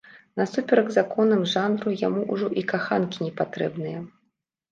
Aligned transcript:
Насуперак 0.39 0.87
законам 0.95 1.43
жанру, 1.51 1.93
яму 2.07 2.23
ўжо 2.35 2.47
і 2.61 2.63
каханкі 2.71 3.19
не 3.27 3.29
патрэбныя. 3.43 3.99